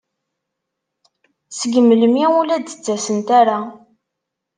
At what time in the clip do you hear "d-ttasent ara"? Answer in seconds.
2.57-3.59